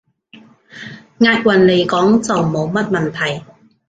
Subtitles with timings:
[1.19, 3.45] 押韻來講，就冇乜問題